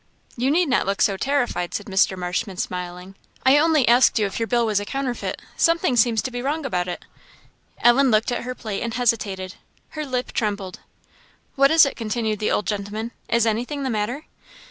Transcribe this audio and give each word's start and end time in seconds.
"You 0.35 0.49
need 0.49 0.67
not 0.67 0.87
look 0.87 0.99
so 0.99 1.15
terrified," 1.15 1.75
said 1.75 1.85
Mr. 1.85 2.17
Marshman, 2.17 2.57
smiling; 2.57 3.13
"I 3.45 3.59
only 3.59 3.87
asked 3.87 4.17
you 4.17 4.25
if 4.25 4.39
your 4.39 4.47
bill 4.47 4.65
was 4.65 4.79
a 4.79 4.83
counterfeit 4.83 5.39
something 5.55 5.95
seems 5.95 6.23
to 6.23 6.31
be 6.31 6.41
wrong 6.41 6.65
about 6.65 6.87
it." 6.87 7.05
Ellen 7.81 8.09
looked 8.09 8.31
at 8.31 8.41
her 8.41 8.55
plate 8.55 8.81
and 8.81 8.95
hesitated. 8.95 9.57
Her 9.89 10.03
lip 10.03 10.31
trembled. 10.31 10.79
"What 11.55 11.69
is 11.69 11.85
it?" 11.85 11.95
continued 11.95 12.39
the 12.39 12.49
old 12.49 12.65
gentleman. 12.65 13.11
"Is 13.29 13.45
anything 13.45 13.83
the 13.83 13.91
matter." 13.91 14.25